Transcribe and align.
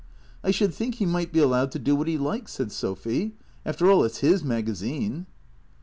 "I 0.43 0.49
should 0.49 0.73
think 0.73 0.95
he 0.95 1.05
might 1.05 1.31
be 1.31 1.37
allowed 1.37 1.69
to 1.73 1.77
do 1.77 1.95
what 1.95 2.07
he 2.07 2.17
likes," 2.17 2.53
said 2.53 2.71
Sophy. 2.71 3.35
"After 3.67 3.87
all, 3.91 4.03
it's 4.03 4.17
his 4.21 4.43
magazine." 4.43 5.27